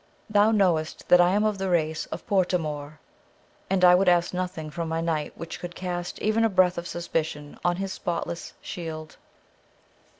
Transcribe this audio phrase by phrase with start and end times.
[0.31, 2.99] Thou knowest that I am of the race of Portamour,
[3.69, 6.87] and I would ask nothing from my knight which could cast even a breath of
[6.87, 9.17] suspicion on his spotless shield."